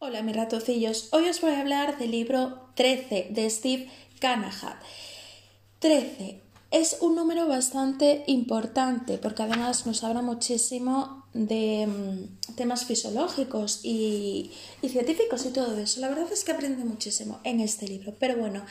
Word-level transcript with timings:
Hola 0.00 0.22
mis 0.22 0.36
ratoncillos, 0.36 1.08
hoy 1.10 1.28
os 1.28 1.40
voy 1.40 1.50
a 1.50 1.60
hablar 1.60 1.98
del 1.98 2.12
libro 2.12 2.70
13 2.76 3.30
de 3.30 3.50
Steve 3.50 3.90
Canahan. 4.20 4.78
13 5.80 6.40
es 6.70 6.98
un 7.00 7.16
número 7.16 7.48
bastante 7.48 8.22
importante 8.28 9.18
porque 9.18 9.42
además 9.42 9.86
nos 9.86 10.04
habla 10.04 10.22
muchísimo 10.22 11.26
de 11.34 11.88
mm, 11.88 12.54
temas 12.54 12.84
fisiológicos 12.84 13.80
y, 13.82 14.52
y, 14.82 14.88
científicos 14.88 15.44
y 15.46 15.50
todo 15.50 15.76
eso. 15.76 16.00
La 16.00 16.08
verdad 16.08 16.32
es 16.32 16.44
que 16.44 16.52
aprende 16.52 16.84
muchísimo 16.84 17.40
en 17.42 17.58
este 17.58 17.88
libro. 17.88 18.14
Pero 18.20 18.36
bueno, 18.36 18.64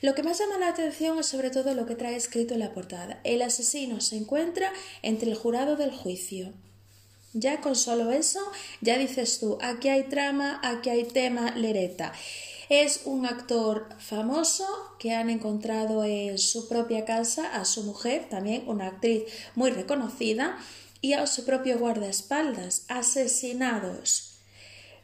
lo 0.00 0.14
que 0.14 0.22
más 0.22 0.38
llama 0.38 0.56
la 0.56 0.68
atención 0.68 1.18
es 1.18 1.26
sobre 1.26 1.50
todo 1.50 1.74
lo 1.74 1.84
que 1.84 1.94
trae 1.94 2.16
escrito 2.16 2.54
en 2.54 2.60
la 2.60 2.72
portada. 2.72 3.20
El 3.24 3.42
asesino 3.42 4.00
se 4.00 4.16
encuentra 4.16 4.72
entre 5.02 5.30
el 5.30 5.36
jurado 5.36 5.76
del 5.76 5.90
juicio. 5.90 6.54
Ya 7.32 7.60
con 7.60 7.76
solo 7.76 8.10
eso, 8.10 8.40
ya 8.80 8.98
dices 8.98 9.38
tú, 9.38 9.56
aquí 9.60 9.88
hay 9.88 10.04
trama, 10.04 10.60
aquí 10.64 10.90
hay 10.90 11.04
tema, 11.04 11.52
lereta. 11.52 12.12
Es 12.68 13.02
un 13.04 13.24
actor 13.24 13.88
famoso 13.98 14.66
que 14.98 15.12
han 15.14 15.30
encontrado 15.30 16.04
en 16.04 16.38
su 16.38 16.68
propia 16.68 17.04
casa 17.04 17.54
a 17.54 17.64
su 17.64 17.84
mujer, 17.84 18.28
también 18.28 18.64
una 18.66 18.88
actriz 18.88 19.24
muy 19.54 19.70
reconocida, 19.70 20.58
y 21.00 21.14
a 21.14 21.26
su 21.26 21.44
propio 21.44 21.78
guardaespaldas, 21.78 22.84
asesinados. 22.88 24.38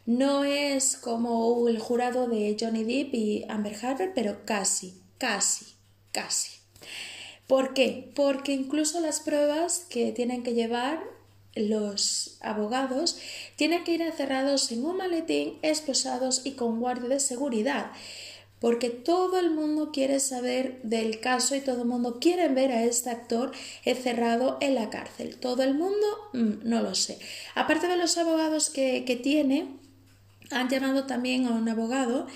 No 0.05 0.45
es 0.45 0.97
como 0.97 1.69
el 1.69 1.79
jurado 1.79 2.29
de 2.29 2.57
Johnny 2.59 2.85
Depp 2.85 3.15
y 3.15 3.45
Amber 3.49 3.77
Harper, 3.81 4.13
pero 4.15 4.45
casi, 4.45 5.01
casi, 5.19 5.67
casi. 6.13 6.53
¿Por 7.47 7.75
qué? 7.75 8.13
Porque 8.15 8.53
incluso 8.53 9.01
las 9.01 9.21
pruebas 9.21 9.87
que 9.89 10.13
tienen 10.13 10.43
que 10.43 10.55
llevar 10.55 11.16
los 11.57 12.37
abogados 12.41 13.19
tienen 13.57 13.83
que 13.83 13.93
ir 13.93 14.03
encerrados 14.03 14.71
en 14.71 14.85
un 14.85 14.99
maletín, 14.99 15.59
esposados 15.63 16.43
y 16.45 16.53
con 16.53 16.79
guardia 16.79 17.09
de 17.09 17.21
seguridad, 17.21 17.91
porque 18.61 18.91
todo 18.91 19.39
el 19.39 19.51
mundo 19.51 19.91
quiere 19.93 20.21
saber 20.21 20.81
del 20.83 21.21
caso 21.21 21.57
y 21.57 21.61
todo 21.61 21.83
el 21.83 21.89
mundo 21.89 22.19
quiere 22.21 22.49
ver 22.49 22.73
a 22.73 22.85
este 22.85 23.11
actor 23.11 23.53
encerrado 23.85 24.59
en 24.61 24.75
la 24.75 24.91
cárcel. 24.91 25.37
¿Todo 25.37 25.63
el 25.63 25.75
mundo? 25.75 26.07
Mm, 26.33 26.69
no 26.69 26.83
lo 26.83 26.95
sé. 26.95 27.19
Aparte 27.55 27.87
de 27.87 27.97
los 27.97 28.17
abogados 28.17 28.71
que, 28.71 29.05
que 29.05 29.17
tiene, 29.17 29.69
han 30.51 30.69
llamado 30.69 31.05
también 31.05 31.47
a 31.47 31.51
un 31.51 31.69
abogado 31.69 32.27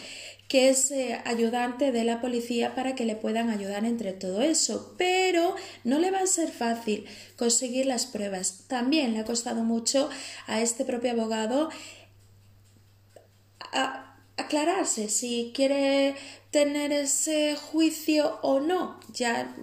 que 0.50 0.68
es 0.68 0.90
eh, 0.90 1.22
ayudante 1.26 1.92
de 1.92 2.02
la 2.02 2.20
policía 2.20 2.74
para 2.74 2.96
que 2.96 3.04
le 3.04 3.14
puedan 3.14 3.50
ayudar 3.50 3.84
entre 3.84 4.12
todo 4.12 4.42
eso. 4.42 4.96
Pero 4.98 5.54
no 5.84 6.00
le 6.00 6.10
va 6.10 6.22
a 6.22 6.26
ser 6.26 6.50
fácil 6.50 7.06
conseguir 7.36 7.86
las 7.86 8.04
pruebas. 8.04 8.64
También 8.66 9.12
le 9.12 9.20
ha 9.20 9.24
costado 9.24 9.62
mucho 9.62 10.10
a 10.48 10.60
este 10.60 10.84
propio 10.84 11.12
abogado 11.12 11.70
aclararse 14.36 15.08
si 15.08 15.52
quiere 15.54 16.16
tener 16.50 16.90
ese 16.90 17.54
juicio 17.54 18.40
o 18.42 18.58
no. 18.58 18.98
Ya 19.14 19.54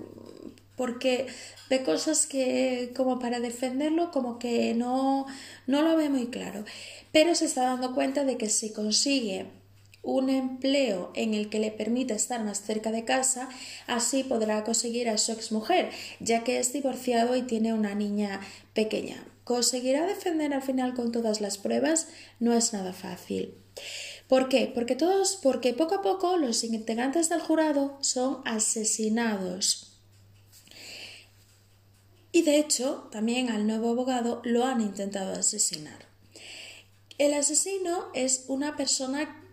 porque 0.77 1.27
ve 1.69 1.83
cosas 1.83 2.27
que 2.27 2.93
como 2.95 3.19
para 3.19 3.41
defenderlo 3.41 4.09
como 4.11 4.39
que 4.39 4.73
no, 4.73 5.25
no 5.65 5.81
lo 5.81 5.97
ve 5.97 6.07
muy 6.07 6.27
claro. 6.27 6.63
Pero 7.11 7.35
se 7.35 7.43
está 7.43 7.63
dando 7.63 7.93
cuenta 7.93 8.23
de 8.23 8.37
que 8.37 8.47
si 8.47 8.71
consigue 8.71 9.47
un 10.07 10.29
empleo 10.29 11.11
en 11.15 11.33
el 11.33 11.49
que 11.49 11.59
le 11.59 11.69
permita 11.69 12.13
estar 12.13 12.41
más 12.41 12.61
cerca 12.61 12.91
de 12.91 13.03
casa, 13.03 13.49
así 13.87 14.23
podrá 14.23 14.63
conseguir 14.63 15.09
a 15.09 15.17
su 15.17 15.33
exmujer, 15.33 15.91
ya 16.21 16.45
que 16.45 16.59
es 16.59 16.71
divorciado 16.71 17.35
y 17.35 17.41
tiene 17.41 17.73
una 17.73 17.93
niña 17.93 18.39
pequeña. 18.73 19.21
¿Conseguirá 19.43 20.05
defender 20.05 20.53
al 20.53 20.61
final 20.61 20.93
con 20.93 21.11
todas 21.11 21.41
las 21.41 21.57
pruebas? 21.57 22.07
No 22.39 22.53
es 22.53 22.71
nada 22.71 22.93
fácil. 22.93 23.53
¿Por 24.29 24.47
qué? 24.47 24.71
Porque 24.73 24.95
todos, 24.95 25.37
porque 25.43 25.73
poco 25.73 25.95
a 25.95 26.01
poco 26.01 26.37
los 26.37 26.63
integrantes 26.63 27.27
del 27.27 27.41
jurado 27.41 27.97
son 27.99 28.41
asesinados. 28.45 29.99
Y 32.31 32.43
de 32.43 32.59
hecho, 32.59 33.09
también 33.11 33.49
al 33.49 33.67
nuevo 33.67 33.89
abogado 33.89 34.41
lo 34.45 34.63
han 34.63 34.79
intentado 34.79 35.33
asesinar. 35.33 36.05
El 37.17 37.33
asesino 37.33 38.05
es 38.13 38.45
una 38.47 38.77
persona 38.77 39.43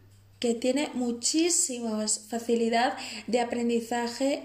que 0.44 0.54
tiene 0.54 0.90
muchísima 0.92 2.06
facilidad 2.06 2.98
de 3.26 3.40
aprendizaje 3.40 4.42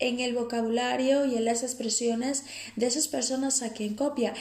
en 0.00 0.18
el 0.18 0.34
vocabulario 0.34 1.26
y 1.26 1.36
en 1.36 1.44
las 1.44 1.62
expresiones 1.62 2.42
de 2.74 2.86
esas 2.88 3.06
personas 3.06 3.62
a 3.62 3.72
quien 3.72 3.94
copia. 3.94 4.34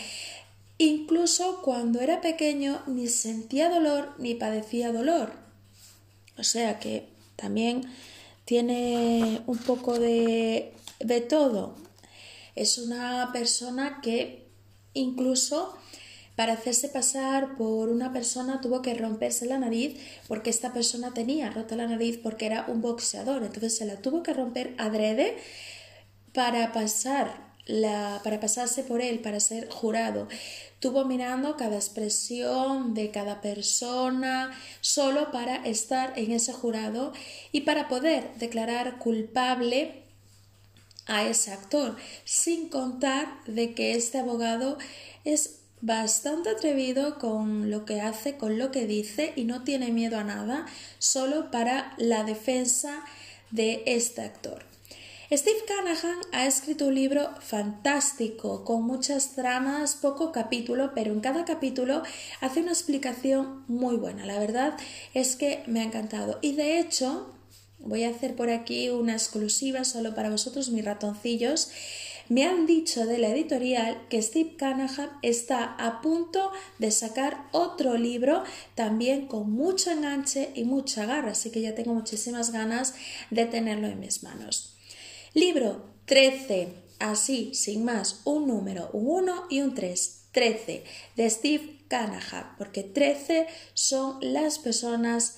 Incluso 0.80 1.62
cuando 1.62 2.02
era 2.02 2.20
pequeño 2.20 2.82
ni 2.88 3.10
sentía 3.10 3.70
dolor 3.70 4.16
ni 4.18 4.34
padecía 4.34 4.92
dolor. 4.92 5.34
O 6.40 6.44
sea 6.44 6.80
que 6.80 7.08
también 7.36 7.84
tiene 8.46 9.44
un 9.46 9.60
poco 9.60 10.00
de, 10.00 10.74
de 11.00 11.22
todo. 11.22 11.76
Es 12.56 12.80
una 12.80 13.30
persona 13.32 14.00
que 14.02 14.48
incluso 14.96 15.78
para 16.36 16.54
hacerse 16.54 16.88
pasar 16.90 17.56
por 17.58 17.90
una 17.90 18.14
persona 18.14 18.62
tuvo 18.62 18.82
que 18.82 18.94
romperse 18.94 19.46
la 19.46 19.60
nariz 19.60 20.00
porque 20.28 20.50
esta 20.50 20.74
persona 20.74 21.14
tenía 21.14 21.50
rota 21.50 21.76
la 21.76 21.88
nariz 21.88 22.18
porque 22.18 22.46
era 22.46 22.66
un 22.68 22.82
boxeador. 22.82 23.44
Entonces 23.44 23.76
se 23.76 23.86
la 23.86 23.98
tuvo 23.98 24.24
que 24.24 24.34
romper 24.34 24.74
adrede 24.78 25.38
para 26.34 26.72
pasar 26.72 27.52
la, 27.66 28.22
para 28.24 28.40
pasarse 28.40 28.84
por 28.84 29.02
él, 29.02 29.20
para 29.20 29.40
ser 29.40 29.70
jurado. 29.70 30.28
Tuvo 30.80 31.06
mirando 31.06 31.58
cada 31.58 31.76
expresión 31.76 32.94
de 32.94 33.12
cada 33.12 33.42
persona 33.42 34.52
solo 34.80 35.32
para 35.32 35.58
estar 35.58 36.18
en 36.18 36.32
ese 36.32 36.54
jurado 36.54 37.14
y 37.52 37.62
para 37.62 37.88
poder 37.88 38.34
declarar 38.36 38.98
culpable 38.98 40.02
a 41.08 41.28
ese 41.28 41.52
actor, 41.52 41.98
sin 42.24 42.70
contar 42.70 43.28
de 43.46 43.74
que 43.74 43.94
este 43.96 44.20
abogado 44.20 44.78
es 45.26 45.61
bastante 45.82 46.50
atrevido 46.50 47.18
con 47.18 47.70
lo 47.70 47.86
que 47.86 48.02
hace, 48.02 48.38
con 48.38 48.58
lo 48.58 48.72
que 48.72 48.86
dice 48.86 49.34
y 49.36 49.46
no 49.46 49.64
tiene 49.64 49.92
miedo 49.92 50.18
a 50.18 50.24
nada, 50.24 50.66
solo 51.00 51.52
para 51.52 51.94
la 51.98 52.24
defensa 52.24 53.04
de 53.52 53.84
este 53.86 54.22
actor. 54.22 54.72
Steve 55.34 55.60
Canahan 55.66 56.18
ha 56.34 56.46
escrito 56.46 56.88
un 56.88 56.96
libro 56.96 57.30
fantástico, 57.40 58.66
con 58.66 58.84
muchas 58.84 59.34
tramas, 59.34 59.96
poco 59.96 60.34
capítulo, 60.34 60.92
pero 60.94 61.14
en 61.14 61.22
cada 61.22 61.46
capítulo 61.46 62.04
hace 62.42 62.60
una 62.60 62.74
explicación 62.74 63.64
muy 63.70 63.96
buena. 63.96 64.26
La 64.26 64.40
verdad 64.40 64.78
es 65.14 65.38
que 65.38 65.64
me 65.68 65.80
ha 65.80 65.84
encantado. 65.86 66.38
Y 66.42 66.56
de 66.56 66.80
hecho, 66.80 67.34
voy 67.80 68.04
a 68.04 68.10
hacer 68.10 68.36
por 68.36 68.50
aquí 68.50 68.90
una 68.90 69.14
exclusiva 69.14 69.86
solo 69.86 70.14
para 70.14 70.30
vosotros, 70.30 70.70
mis 70.70 70.84
ratoncillos. 70.84 71.72
Me 72.32 72.46
han 72.46 72.66
dicho 72.66 73.06
de 73.06 73.18
la 73.18 73.28
editorial 73.28 74.08
que 74.08 74.22
Steve 74.22 74.56
Canahan 74.56 75.10
está 75.22 75.76
a 75.78 76.00
punto 76.00 76.54
de 76.80 76.90
sacar 76.90 77.50
otro 77.52 77.98
libro 77.98 78.46
también 78.74 79.28
con 79.28 79.52
mucho 79.52 79.92
enganche 79.92 80.50
y 80.56 80.64
mucha 80.64 81.06
garra, 81.06 81.32
así 81.32 81.52
que 81.52 81.60
ya 81.60 81.76
tengo 81.76 81.94
muchísimas 81.94 82.54
ganas 82.54 82.94
de 83.32 83.48
tenerlo 83.48 83.88
en 83.88 84.00
mis 84.00 84.24
manos. 84.24 84.78
Libro 85.34 85.90
13, 86.06 86.70
así, 87.00 87.54
sin 87.54 87.84
más, 87.84 88.22
un 88.24 88.48
número, 88.48 88.90
un 88.94 89.08
1 89.08 89.48
y 89.50 89.60
un 89.60 89.76
3. 89.76 90.20
13 90.32 90.86
de 91.18 91.30
Steve 91.30 91.80
Canahan, 91.90 92.56
porque 92.58 92.84
13 92.84 93.48
son 93.74 94.20
las 94.22 94.60
personas 94.60 95.36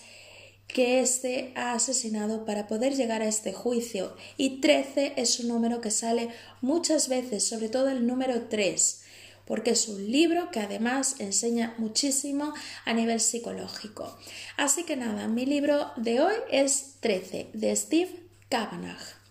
que 0.73 0.99
éste 0.99 1.53
ha 1.55 1.73
asesinado 1.73 2.45
para 2.45 2.67
poder 2.67 2.95
llegar 2.95 3.21
a 3.21 3.27
este 3.27 3.53
juicio 3.53 4.15
y 4.37 4.59
13 4.59 5.13
es 5.17 5.39
un 5.39 5.47
número 5.47 5.79
que 5.79 5.91
sale 5.91 6.29
muchas 6.61 7.07
veces, 7.07 7.47
sobre 7.47 7.69
todo 7.69 7.89
el 7.89 8.05
número 8.05 8.47
3 8.49 8.99
porque 9.45 9.71
es 9.71 9.87
un 9.89 10.09
libro 10.09 10.51
que 10.51 10.61
además 10.61 11.17
enseña 11.19 11.75
muchísimo 11.77 12.53
a 12.85 12.93
nivel 12.93 13.19
psicológico. 13.19 14.17
Así 14.55 14.85
que 14.85 14.95
nada, 14.95 15.27
mi 15.27 15.45
libro 15.45 15.91
de 15.97 16.21
hoy 16.21 16.35
es 16.49 16.95
13 17.01 17.49
de 17.53 17.75
Steve 17.75 18.11
Kavanagh. 18.49 19.22